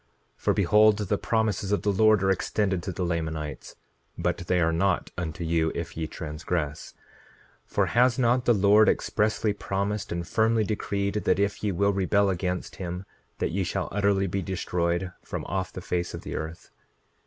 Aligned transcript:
9:24 0.39 0.43
For 0.43 0.53
behold, 0.55 0.97
the 0.97 1.17
promises 1.19 1.71
of 1.71 1.83
the 1.83 1.91
Lord 1.91 2.23
are 2.23 2.31
extended 2.31 2.81
to 2.81 2.91
the 2.91 3.05
Lamanites, 3.05 3.75
but 4.17 4.37
they 4.47 4.59
are 4.59 4.73
not 4.73 5.11
unto 5.15 5.43
you 5.43 5.71
if 5.75 5.95
ye 5.95 6.07
transgress; 6.07 6.95
for 7.67 7.85
has 7.85 8.17
not 8.17 8.45
the 8.45 8.53
Lord 8.55 8.89
expressly 8.89 9.53
promised 9.53 10.11
and 10.11 10.27
firmly 10.27 10.63
decreed, 10.63 11.13
that 11.25 11.37
if 11.37 11.63
ye 11.63 11.71
will 11.71 11.93
rebel 11.93 12.31
against 12.31 12.77
him 12.77 13.05
that 13.37 13.51
ye 13.51 13.63
shall 13.63 13.89
utterly 13.91 14.25
be 14.25 14.41
destroyed 14.41 15.11
from 15.21 15.45
off 15.45 15.71
the 15.71 15.81
face 15.81 16.15
of 16.15 16.21
the 16.23 16.35
earth? 16.35 16.71